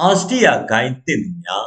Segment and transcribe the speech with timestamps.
[0.00, 1.66] အာစတိယဂိုင်းတင့်သူများ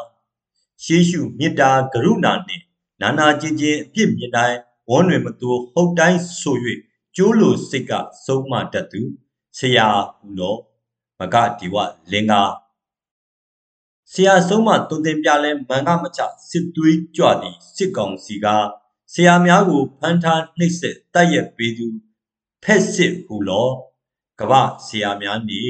[0.84, 2.64] ရှေးရှုမေတ္တာကရုဏာနှင့်
[3.02, 4.58] နာနာကျင်ကျင်အပြစ်မြင်တိုင်း
[4.90, 6.56] ဝန်းတွင်မသူဟုတ်တိုင်းဆို၍
[7.16, 7.92] ကျိုးလိုစိတ်က
[8.26, 9.02] ဆုံးမတတ်သူ
[9.58, 10.56] ဆရာဟူသော
[11.20, 11.76] မကဒီဝ
[12.12, 12.42] လင်္ကာ
[14.12, 18.48] ဆရာဆုံးမတုံတင်ပြလဲမန်ကမချစစ်သွေးကြွသည်စစ်ကောင်စီက
[19.14, 21.88] ဆရာများကိုဖမ်းထားနှိပ်စက်တိုက်ရက်ပေးသူ
[22.64, 23.68] ဖက်စစ်ဟူလော
[24.40, 24.54] ကပ
[24.86, 25.62] ဆရာများနေ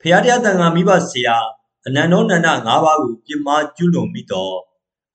[0.00, 1.36] ဖရာတရားတန်ခါမိဘဆရာ
[1.86, 4.56] အနန္တောနန္ဒ၅ပါးကိုပြစ်မှားကျူးလွန်မိတော့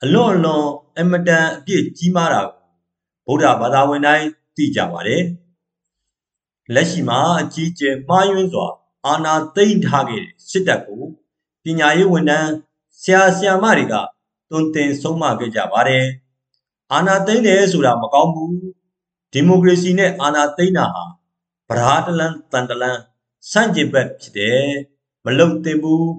[0.03, 0.65] အလွန်အလွန်
[0.99, 2.55] အမတန်အပြစ်ကြီးမားတာကို
[3.27, 5.23] ဗုဒ္ဓဘာသာဝင်တိုင်းသိကြပါတယ်
[6.73, 8.67] လက်ရှိမှာအကြီးကျယ်မှားယွင်းစွာ
[9.05, 11.03] အာဏာသိမ်းထားခဲ့တဲ့စစ်တပ်ကို
[11.63, 12.51] ပညာရေးဝန်ထမ်း
[13.01, 13.93] ဆရာဆရာမတွေက
[14.49, 16.05] တွင်တင်ဆုံးမခဲ့ကြပါတယ်
[16.91, 18.55] အာဏာသိမ်းတယ်ဆိုတာမကောင်းဘူး
[19.31, 21.03] ဒီမိုကရေစီနဲ့အာဏာသိမ်းတာဟာ
[21.69, 22.97] ဗရာတလန်တန်တလန်
[23.51, 24.65] ဆန့်ကျင်ဘက်ဖြစ်တယ်
[25.25, 26.09] မလုံသင့်ဘူး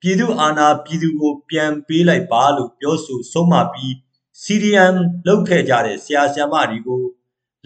[0.00, 3.92] ပြည်သူအာဏာပြည်သူကို ပြန်ပေးလိုက်ပါလို့ပြောဆိုဆုံးမပြီး
[4.42, 7.02] CDM လုပ်ခဲ့ကြတဲ့ဆရာဆရာမတွေကို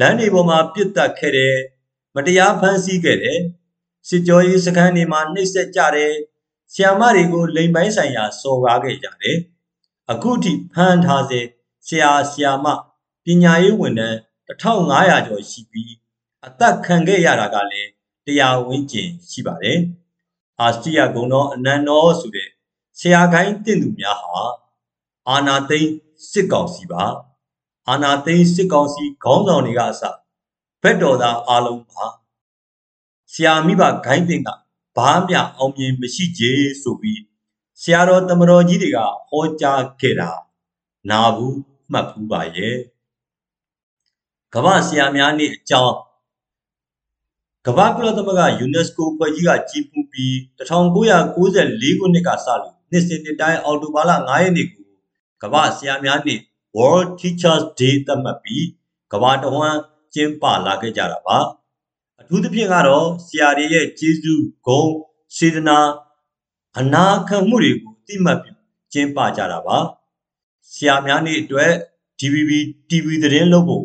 [0.01, 1.57] လမ်းတွေပေါ်မှာပြစ်တက်ခဲ့တယ်
[2.15, 3.41] မတရားဖမ်းဆီးခဲ့တယ်
[4.09, 6.13] စစ်ကြောရေးစခန်းတွေမှာနှိပ်စက်ကြတယ်
[6.73, 9.39] ဆရာမတွေကိုလိမ်ပိုင်းဆိုင်ရာစော်ကားခဲ့ကြတယ်
[10.11, 11.41] အခုထိဖမ်းထားစေ
[11.87, 12.67] ဆရာဆရာမ
[13.25, 14.17] ပညာရေးဝန်ထမ်း
[14.49, 15.95] 1500ကျော်ရှိပြီး
[16.47, 17.91] အသက်ခံခဲ့ရတာကလည်း
[18.31, 19.79] တရားဝန်းကျင်ရှိပါတယ်
[20.61, 22.49] အာစတိယဂုံတော်အနန္တောဆိုတဲ့
[22.99, 24.43] ဆရာခိုင်းတင့်သူများဟာ
[25.29, 25.91] အာနာသိန်း
[26.31, 27.05] စစ်ကောင်စီပါ
[27.89, 30.03] အာနာသိန်းစစ်ကောင်စီခေါင်းဆောင်တွေကအစ
[30.83, 32.05] ဘက်တော်သားအားလုံးပါ
[33.33, 34.49] ဆရာမိဘဂိုင်းတင်က
[34.97, 36.43] ဘာမှအောင်မြင်မရှိကြ
[36.83, 37.23] ဆိုပြီး
[37.81, 40.31] ဆရာတော်တမတော်ကြီးတွေကဟောကြားခဲ့တာ
[41.11, 41.59] နာဘူး
[41.93, 42.77] မှတ်ဘူးပါရဲ့
[44.55, 45.95] ကမ္ဘာဆရာများနေ့အကြောင်း
[47.67, 54.87] ကမ္ဘာကုလသမဂ္ဂ UNESCO ဖွဲ့ကြီးကကြီးပူးပြီး1994ခုနှစ်ကစလို့နှစ်စဉ်နှစ်တိုင်းအောက်တိုဘာလ9ရက်နေ့ကို
[55.43, 56.41] ကမ္ဘာဆရာများနေ့
[56.77, 58.67] World Teachers Day သတ်မှတ်ပြီး
[59.13, 59.79] ကမ္ဘာတဝန်း
[60.15, 61.39] ကျင်းပလာခဲ့ကြတာပါ
[62.21, 64.91] အထူးသဖြင့်ကတော့ဆရာတွေရဲ့ကျေးဇူးဂုဏ်
[65.37, 65.79] စေတနာ
[66.79, 68.57] အနာခံမှုတွေကိုသိမှတ်ပြီး
[68.93, 69.79] ကျင်းပကြတာပါ
[70.73, 71.73] ဆရာများနေ့အတွက်
[72.21, 72.51] DVB
[72.91, 73.85] TV သတင်းလုပ်ဖို့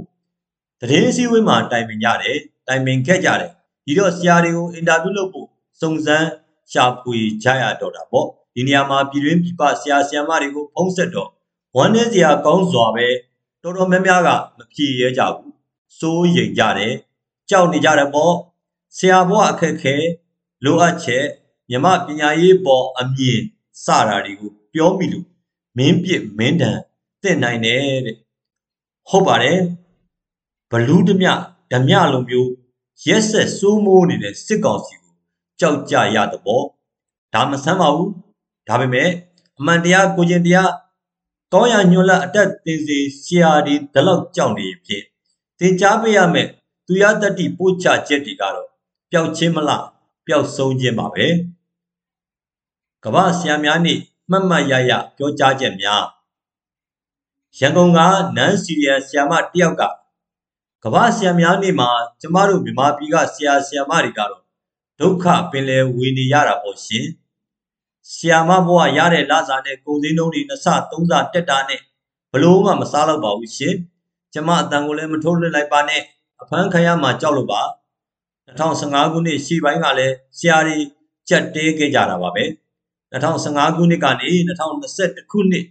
[0.82, 3.55] သတင်းအစည်းအဝေးမှာတိုင်ပင်ကြတယ်တိုင်ပင်ခဲ့ကြတယ်
[3.86, 5.48] ဒီတော့ဆရာတွေကိုအင်တာဗျူးလုပ်ဖို့
[5.82, 6.28] စုံစမ်း
[6.72, 11.30] ရှာဖွေကြရတော့တာပေါ့ဒီနေရာမှာပြည်တွင်းပြည်ပဆရာဆရာမတွေကိုဖုံးဆက်တော့
[11.76, 13.08] ဝမ်းနည်းစရာကောင်းစွာပဲ
[13.64, 15.54] တော်တော်များများကမဖြေရဲကြဘူး
[16.00, 16.94] စိုးရိမ်ကြတယ်
[17.50, 18.34] ကြောက်နေကြတယ်ပေါ့
[18.98, 19.96] ဆရာဘဝအခက်ခဲ
[20.64, 21.26] လိုအပ်ချက်
[21.70, 23.40] မြမပညာရေးပေါ်အမြင်
[23.84, 25.26] စတာတွေကိုပြောမိလို့
[25.78, 26.80] မင်းပြစ်မင်းတန်
[27.22, 28.18] တင့်နိုင်တယ်တဲ့
[29.10, 29.60] ဟုတ်ပါတယ်
[30.72, 31.28] ဘလူးဓမြ
[31.72, 32.52] ဓမြလိုမျိုး
[33.04, 35.14] ရက်ဆက်စိုးမိုးနေတဲ့စစ်ကောင်စီကို
[35.60, 36.66] ကြောက်ကြရတဲ့ပေါ့
[37.34, 38.12] ဒါမဆန်းပါဘူး
[38.68, 39.10] ဒါပေမဲ့
[39.58, 40.72] အမှန်တရားကိုကျင်တရား
[41.54, 45.04] ကောင်းရညွှန်လအတက်တင်စီဆရာဒီဒီလောက်ကြောက်နေဖြင့်
[45.60, 46.48] သင်ကြားပေးရမယ်
[46.88, 48.68] သူရတတိပို့ချချက်တွေကတော့
[49.12, 49.86] ပျောက်ချင်းမလား
[50.28, 51.28] ပျောက်ဆုံးခြင်းပါပဲ
[53.04, 56.04] ကမ္ဘာဆရာများနေ့မှတ်မှတ်ရရပြောကြားချက်များ
[57.60, 58.00] ရန်ကုန်က
[58.36, 59.84] နန်းစီရီယဆရာမတယောက်က
[60.88, 61.90] ကမ္ဘာဆရာများနေ့မှာ
[62.22, 64.44] ကျမတို့မြန်မာပြည်ကဆရာဆရာမတွေကတော့
[65.00, 67.06] ဒုက္ခပင်လယ်ဝေနေရတာပေါ့ရှင်
[68.14, 71.82] ဆရာမဘဝရတဲ့လစာနဲ့ကုန်စည်နှုန်းတွေနှစ်ဆသုံးဆတက်တာနဲ့
[72.32, 73.76] ဘလို့မှမစားတော့ပါဘူးရှင်
[74.34, 76.02] ကျမအတန်ကိုလည်းမထိုးလွှတ်လိုက်ပါနဲ့
[76.42, 77.62] အဖမ်းခံရမှာကြောက်လို့ပါ
[78.48, 80.78] 2015ခုနှစ်ရှေ့ပိုင်းကလည်းဆရာတွေ
[81.30, 82.44] ကြက်တဲခဲ့ကြတာပါပဲ
[83.12, 84.30] 2015ခုနှစ်ကနေ
[84.80, 85.66] 2021ခုနှစ်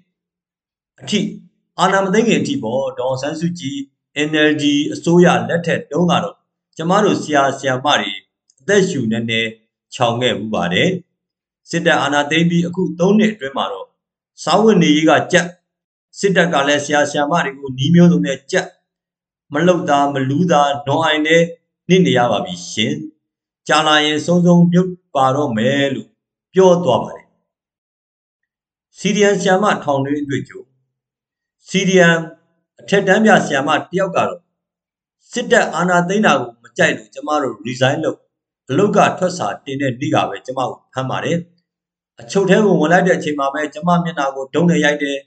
[1.01, 1.21] အထိ
[1.79, 3.79] အာဏာမသိမ်းခင်အထိပေါ့ဒေါ်ဆန်းစုကြည်
[4.29, 4.65] NLD
[4.95, 6.37] အစိုးရလက်ထက်တုန်းကတော့
[6.77, 8.11] ကျမတို့ဆရာဆရာမတွေ
[8.61, 9.41] အသက်ရှူနေနေ
[9.95, 10.91] ခြောင်ခဲ့မှုပါတယ်
[11.71, 13.89] စစ်တပ်အာဏာသိမ်းပြီးအခု3နှစ်အတွင်းမှာတော့
[14.43, 15.47] စားဝတ်နေရေးကကြက်
[16.19, 18.67] စစ်တပ်ကလည်းဆရာဆရာမတွေကိုနှီးမျိုးစုံနဲ့ကြက်
[19.53, 21.43] မလုတ်သားမလူးသားနွန်အိုင်နဲ့
[21.89, 22.95] နေနေရပါပြီရှင်
[23.69, 26.09] ကြာလာရင်စုံစုံမြုပ်ပါတော့မယ်လို့
[26.55, 27.29] ပြောသွားပါတယ်
[28.99, 30.63] စီဒီယန်ဆရာမထောင်တွင်းအတွေ့အကြုံ
[31.69, 32.17] စီဒီယန်
[32.81, 34.41] အထက်တန်းပြဆရာမတယောက်ကတော့
[35.33, 38.19] စစ်တပ်အာဏာသိမ်းတာကိုမကြိုက်လို့ကျမတို့ resign လုပ်
[38.71, 41.39] အလုတ်ကထွက်စာတင်တဲ့နေ့ကပဲကျမကိုဖမ်းပါတယ်
[42.21, 45.19] အချုပ်ထဲကိုဝင်လိုက်တဲ့အချိန်မှာပဲကျမမျက်နှာကိုဒုံနဲ့ရိုက်တယ်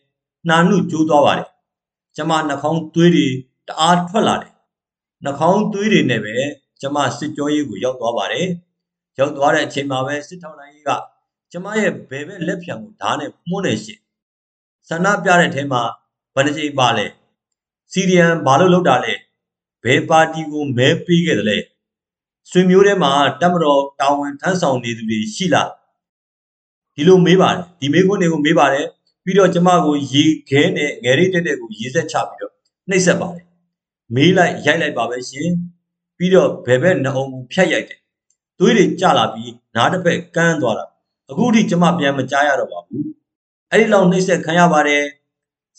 [0.48, 1.50] နှာနုကျိုးသွားပါတယ်
[2.16, 3.28] ကျမနှာခေါင်းသွေးတွေ
[3.68, 4.54] တအားထွက်လာတယ်
[5.24, 6.36] နှာခေါင်းသွေးတွေနဲ့ပဲ
[6.82, 8.48] ကျမစစ်ကြောရေးကိုရောက်သွားပါတယ်
[9.20, 10.92] ရောက်သွားတဲ့အချိန်မှာပဲစစ်ထောက်လိုင်းကြီးက
[11.52, 14.00] ကျမရဲ့ဘယ်ဘက်လက်ဖြံကိုဓာတ်နဲ့မှုန်းနေရှင်
[14.90, 15.82] ဆန္ဒပြတဲ့ထဲမှာ
[16.36, 17.06] ဘယ်နှချိန်ပါလဲ
[17.92, 19.14] စီရီယန်ဘာလို့လောက်တာလဲ
[19.84, 21.58] ဘယ်ပါတီကိုမဲပေးခဲ့တယ်လဲ
[22.50, 23.12] ဆွေမျိုးထဲမှာ
[23.42, 25.70] တက်မတော်တာဝန်ထမ်းဆောင်နေသူတွေရှိလား
[26.96, 28.86] ဒီလိုမေးပါတယ်ဒီမေးခွန်းတွေကိုမေးပါတယ်
[29.24, 32.54] ပြီးတော့ကျမကိုရေခဲနဲ့ငယ်ရိတ်တက်တက်ကိုရေဆက်ချပြီးတော့
[32.90, 33.46] နှိပ်ဆက်ပါတယ်
[34.16, 35.50] မေးလိုက်ရိုက်လိုက်ပါပဲရှင်
[36.18, 38.00] ပြီးတော့ဘယ်ဘက်နှအုံကိုဖြတ်ရိုက်တယ်
[38.60, 40.86] သွေးတွေကျလာပြီးနားတစ်ဖက်ကန်းသွားတာ
[41.30, 43.08] အခုထိကျမပြန်မကြားရတော့ပါဘူး
[43.72, 45.04] အဲ့ဒီလောက်နှိပ်ဆက်ခံရပါတယ်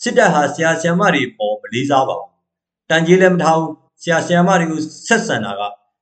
[0.01, 2.31] စစ်တပ်ဟာဆရာဆရာမတွေပေါ်မလေးစားပါဘူး
[2.89, 5.61] တန်ကြီးလည်းမထားဘူးဆရာဆရာမတွေကိုဆက်ဆံတာက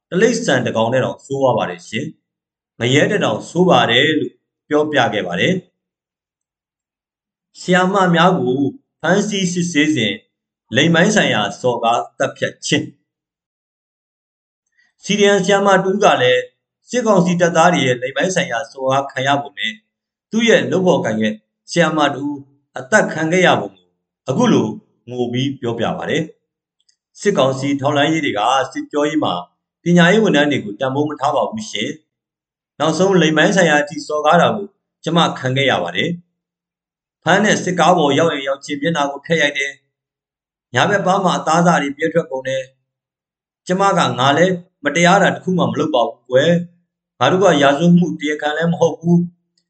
[0.09, 2.05] တလိษံတကောင်နဲ့တော့စိုးရပါတယ်ရှင်
[2.79, 4.33] မရဲတဲ့တောင်စိုးပါတယ်လို့
[4.69, 5.53] ပြောပြခဲ့ပါတယ်
[7.59, 8.59] ဆီယာမများကို
[9.01, 10.13] ဖမ်းဆီးစစ်ဆေးစဉ်
[10.75, 12.87] လိမ်မိုင်းဆိုင်ရာစော်ကားတပ်ဖြတ်ခြင်း
[15.03, 16.41] စီရီယန်ဆီယာမတူးကလည်း
[16.89, 19.73] စစ်ကောင်စီတပ်သားတွေရဲ့လိမ်မိုင်းဆိုင်ရာစော်ကားခံရပုံနဲ့
[20.31, 21.33] သူ့ရဲ့လုပ်ဖော်ကံရဲ့
[21.71, 22.35] ဆီယာမတူး
[22.77, 23.86] အသက်ခံခဲ့ရပုံကို
[24.29, 24.67] အခုလို
[25.09, 26.23] ငိုပြီးပြောပြပါတယ်
[27.19, 28.41] စစ်ကောင်စီထောက်လှမ်းရေးတွေက
[28.71, 29.33] စစ်ကြောရေးမှာ
[29.83, 31.89] ပညာရေးဝန်ထမ်းတွေကိုတံမိုးမထားပါဘူးရှင်
[32.79, 34.67] နောက်ဆုံးလိမ်မိုင်းဆိုင်ရာအထိစော်ကားတာကို
[35.03, 36.09] ကျမခံခဲ့ရပါတယ်
[37.23, 39.71] ဖမ်းတဲ့စစ်ကားပေါ်ရောက်ရင်ရောက်ချင်းမျက်နှာကိုဖျက်ရိုက်တယ်
[40.73, 42.63] ညာဘက်ပါမှာအသားစားတွေပြည့်ထွက်ကုန်တယ်
[43.67, 44.45] ကျမကငါလဲ
[44.83, 46.51] မတရားတာတခုမှမလုပ်ပါဘူးကွယ်
[47.19, 49.21] ငါတို့ကရာဇဝမှုတရားခံလည်းမဟုတ်ဘူး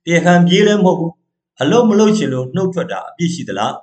[0.05, 1.13] တရားခံပြေးလည်းမဟုတ်ဘူး
[1.61, 3.73] အလုံးမလုံးချင်လို့နှုတ်ထွက်တာအပြစ်ရှိသလား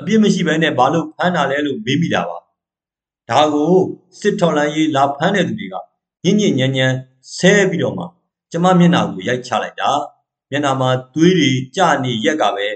[0.00, 2.38] အပြစ်မရှိဘဲနဲ့ဘာလို့ဖမ်းတာလဲလို့မေးမိတာပါ
[3.30, 3.74] ဒါကို
[4.20, 5.74] စစ်ထော်လန်ရေးလာဖမ်းတဲ့သူတွေက
[6.24, 6.86] ညင်ညင်ညံညံ
[7.36, 8.04] ဆဲပြီးတော့မှ
[8.50, 9.90] ကျမမျက်နှာကိုရိုက်ချလိုက်တာ
[10.50, 12.66] မျက်နှာမှာသွေးတွေကျနေရက်ကပဲ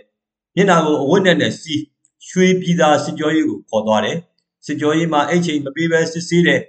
[0.55, 1.83] မျက်နှာကိုအဝတ်နဲ့နဲ့စီး
[2.29, 4.19] ရွှေပြည်သာစစ်ကြောရေးကိုခေါ်သွားတယ်
[4.67, 6.63] စစ်ကြောရေးမှာအဲ့ချိန်မပေးပဲစစ်ဆေးတယ်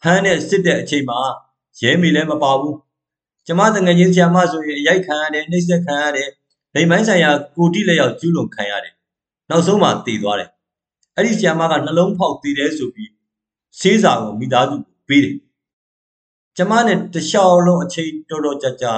[0.00, 1.20] ဖမ်းတဲ့စစ်တဲ့အချိန်မှာ
[1.80, 2.76] ရဲမေလည်းမပါဘူး
[3.46, 6.30] ကျမတငယ်ချင်းဆရာမဆိုရင်ရိုက်ခံရတယ်နှိပ်စက်ခံရတယ်
[6.74, 8.94] လိမ်မိုင်းဆိုင်ရာကိုတိလက်ရောက်ကျူးလွန်ခံရတယ်
[9.50, 10.50] နောက်ဆုံးမှတည်သွားတယ်
[11.16, 13.10] အဲ့ဒီဆရာမကနှလုံးဖောက်တည်တယ်ဆိုပြီး
[13.80, 15.36] ဆေးစာကိုမိသားစုကိုပေးတယ်
[16.56, 18.92] ကျမနဲ့တခြားလုံးအချိန်တော်တော်ကြာကြာ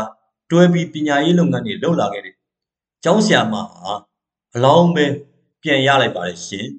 [0.51, 2.37] တွဲပြီးပညာရေးလုပ်ငန်းတွေလုပ်လာခဲ့တယ်။
[3.05, 3.93] ကျောင်းဆရာမဟာ
[4.55, 5.05] အလောင်းပဲ
[5.63, 6.67] ပြန်ရလိုက်ပါတယ်ရှင်။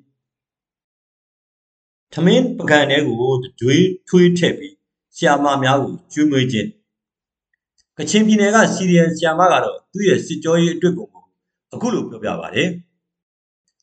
[2.13, 3.31] ထမင်းပကံထဲကို
[3.62, 4.75] တွေးထွေးထည့်ပြီး
[5.16, 6.69] ဆရာမများကိုကျွေးမွေးခြင်း
[7.98, 11.07] ကချင်ပြည်နယ်ကစီရီယန်ဆရာမကတော့သူ့ရဲ့စစ်ကြောရေးအတွက်ကို
[11.74, 12.69] အခုလိုပြောပြပါတယ်။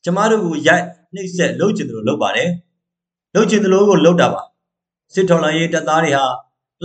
[0.03, 2.49] ကျမတို့ကိုရိုက်နှိပ်စက်လုပ်ချင်တယ်လို့လုပ်ပါတယ်။
[3.35, 4.41] လုပ်ချင်တယ်လို့ကိုလုပ်တာပါ။
[5.13, 6.25] စစ်ထော်လာရေးတပ်သားတွေဟာ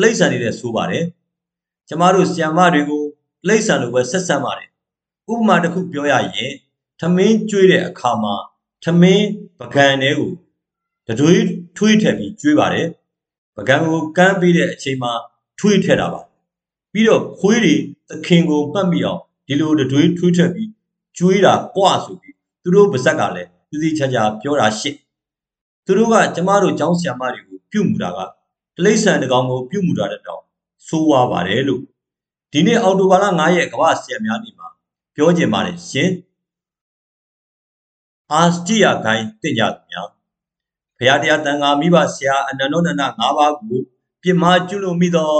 [0.01, 1.05] လိမ့်ဆန်နေတဲ့ဆိုးပါတယ်။
[1.89, 3.03] ကျမတို့ဆီယမ်မတွေကို
[3.49, 4.69] လိမ့်ဆန်လိုပဲဆက်ဆံပါတယ်။
[5.33, 6.53] ဥပမာတစ်ခုပြောရရင်
[7.01, 8.35] ထမင်းကျွေးတဲ့အခါမှာ
[8.85, 9.27] ထမင်း
[9.61, 10.31] ပကံတွေကို
[11.09, 11.43] တတွေး
[11.77, 12.87] ထွေးထည့်ပြီးကျွေးပါတယ်။
[13.57, 15.13] ပကံကိုကမ်းပေးတဲ့အချိန်မှာ
[15.59, 16.21] ထွေးထည့်တာပါ။
[16.93, 17.75] ပြီးတော့ခွေးတွေ
[18.09, 20.71] သခင်ကိုပတ်မိအောင်ဒီလိုတတွေးထွေးထည့်ပြီး
[21.17, 22.32] ကျွေးတာကွာဆိုပြီး
[22.63, 24.97] သူတို့ပါဇက်ကလည်းသူစီချာချာပြောတာရှစ်
[25.87, 28.29] သူတို့ကကျမတို့ကျောင်းဆရာမတွေကိုပြုတ်မှုတာကတ
[28.85, 30.43] လိษံတကောင်ကိုပြုတ်မှုတာတဲ့တောင်
[30.87, 31.83] ဆိုးဝါးပါတယ်လို့
[32.53, 34.69] ဒီနေ့အော်တိုဘာလ9ရက်ကမ္ဘာဆရာများနေ့မှာ
[35.15, 36.11] ပြောကျင်ပါတယ်ရှင်
[38.33, 40.09] အာစတိယဂိုင်းတင့်ကြသူများ
[40.97, 43.81] ဖရာတရားတန်ခါမိဘဆရာအနန္တောနန္ဒ၅ပါးကို
[44.23, 45.33] ပြစ်မှားကျွလို့မိသော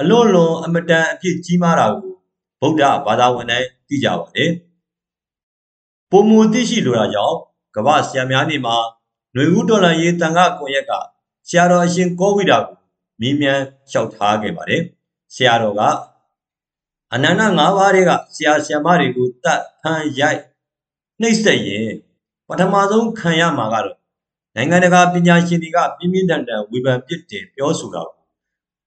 [0.00, 2.14] အလွန်လွန်အမတန်အဖြစ်ကြီးမားတာကို
[2.60, 4.50] ဗုဒ္ဓဘာသာဝင်တိုင်းသိကြပါတယ်
[6.10, 7.36] ပုံမူသိရှိလိုတာကြောင့်
[7.76, 8.76] ကမ္ဘာဆရာများနေ့မှာ
[9.34, 10.92] ຫນွေဦးဒေါ်လာရေးတန်ခါကွန်ရက်က
[11.48, 12.76] ဆရာတော်အရှင်ကောဝိတာကို
[13.20, 13.60] မြင်းမြန်
[13.90, 14.82] လျှောက်ထားခဲ့ပါတယ်
[15.34, 15.82] ဆရာတော်က
[17.12, 20.40] အနန္တ၅ပါးတွေကဆရာဆရာမတွေကိုတတ်ဖန်ရိုက်
[21.20, 21.90] နှိမ့်ဆက်ရင်
[22.48, 23.96] ပထမဆုံးခံရမှာကတော့
[24.56, 28.16] နိုင်ငံတကာပညာရှင်တွေကပြင်းပြင်းထန်ထန်ဝေဖန်ပြစ်တင်ပြောဆိုတာကို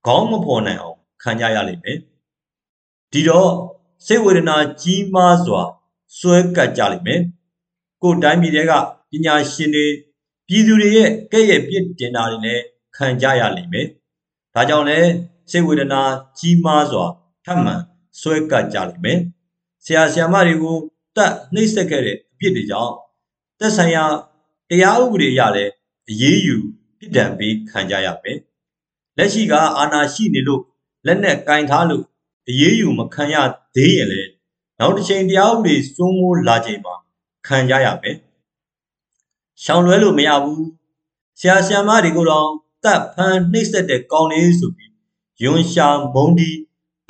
[0.06, 1.98] ခေါင်းမဖော်နိုင်အောင်ခံကြရလိမ့်မယ်
[3.12, 3.50] ဒီတော့
[4.06, 5.62] စိတ်ဝေဒနာကြီးမားစွာ
[6.18, 7.20] စွဲကပ်ကြလိမ့်မယ်
[8.02, 8.72] ကိုယ်တိုင်းပြည်တွေက
[9.10, 9.86] ပညာရှင်တွေ
[10.48, 12.62] ပြည်သူတွေရဲ့ကဲ့ရဲ့ပြစ်တင်တာတွေလည်း
[12.96, 13.86] ခံကြရလိမ့်မယ်။
[14.54, 15.10] ဒါကြောင့်လည်း
[15.50, 16.02] စိတ်ဝေဒနာ
[16.38, 17.04] ကြီးမားစွာ
[17.44, 17.74] ထပ်မံ
[18.20, 19.18] ဆွဲကပ်ကြလိမ့်မယ်။
[19.84, 20.76] ဆရာဆရာမတွေကို
[21.16, 22.94] တတ်နှိပ်စက်ခဲ့တဲ့အပြစ်တွေကြောင့်
[23.58, 24.04] သက်ဆိုင်ရာ
[24.70, 25.72] တရားဥပဒေရလည်း
[26.10, 26.56] အရေးယူ
[26.98, 28.38] ပြစ်ဒဏ်ပေးခံကြရမယ်။
[29.16, 30.62] လက်ရှိကအာဏာရှိနေလို့
[31.06, 32.04] လက်နဲ့ကင်ထားလို့
[32.48, 33.36] အရေးယူမခံရ
[33.74, 34.30] သေးရင်လည်း
[34.80, 36.94] နောက်တစ်ချိန်တရားဥပဒေစိုးမိုးလာချိန်မှာ
[37.46, 38.16] ခံကြရမယ်။
[39.62, 40.62] ရှောင်လွဲလို့မရဘူး။
[41.38, 42.48] ဆရာဆရာမတွေကိုတော့
[42.84, 44.92] တပ်ဖမ်းနှိပ်စက်တဲ့ကောင်းလေးဆိုပြီး
[45.42, 46.50] ယွန်ရှာမုံဒီ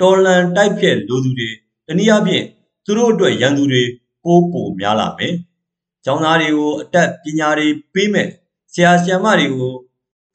[0.01, 1.49] တော်လန်တိုက်ဖြက်လူသူတွေ
[1.87, 2.45] တနည်းအားဖြင့်
[2.85, 3.83] သူတို့အတွက်ရန်သူတွေ
[4.23, 5.33] ပိုးပိုများလာမယ်။
[6.05, 8.27] ကျောင်းသားတွေကိုအတက်ပညာတွေပေးမဲ့
[8.73, 9.73] ဆရာဆရာမတွေကို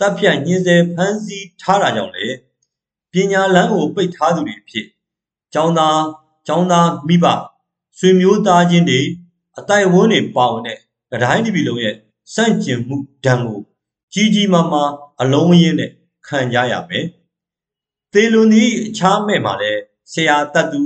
[0.01, 2.27] တပ်ဖြတ်ညှင်းဆဲဖမ်းဆီးထားတာကြောင့်လေ
[3.13, 4.87] ပညာလမ်းကိုပိတ်ထားသူတွေဖြစ်
[5.55, 6.01] ကျောင်းသား
[6.47, 7.27] ကျောင်းသားမိဘ
[7.99, 9.01] ဆွေမျိုးသားချင်းတွေ
[9.59, 10.79] အတိုက်ဝန်းတွေပါဝင်တဲ့
[11.23, 11.95] တိုင်းဒီပြည်လုံးရဲ့
[12.35, 13.61] စန့်ကျင်မှုဒဏ်ကို
[14.13, 15.91] ကြီးကြီးမားမားအလုံးရင်းနဲ့
[16.27, 17.07] ခံကြရမယ်။
[18.13, 19.73] သေလွန်သည့်အခြားမဲ့မှာလဲ
[20.13, 20.83] ဆရာတတ်သူ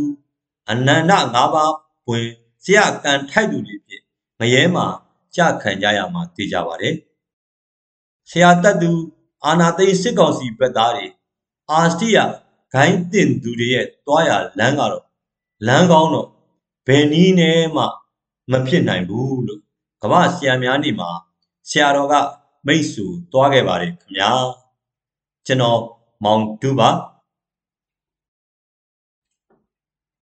[0.70, 1.74] အနန္တ၅ပါး
[2.06, 2.28] ပွင့်
[2.64, 4.02] ဆရာကံထိုက်သူတွေဖြစ်
[4.40, 4.86] ငရဲမှာ
[5.36, 6.94] ကြခံကြရမှာသိကြပါတယ်
[8.30, 8.90] ဆရာတတ်သူ
[9.44, 11.06] အာနာသိစစ်ကောင်စီဘက်သားတွေ
[11.70, 12.18] အာစတိယ
[12.74, 15.04] ဂိုင်းတင်သူတွေရဲ့တွားရလမ်းကတော့
[15.66, 16.28] လမ်းကောင်းတော့
[16.86, 17.84] ဘယ်နည်းနဲ့မှ
[18.50, 19.60] မဖြစ်နိုင်ဘူးလို့
[20.02, 21.10] ကမ္ဘာဆရာများနေမှာ
[21.68, 22.14] ဆရာတော်က
[22.66, 24.30] မိတ်ဆွေတွားခဲ့ပါတယ်ခင်ဗျာ
[25.46, 25.80] ကျွန်တော်
[26.24, 26.88] မောင်တူပါ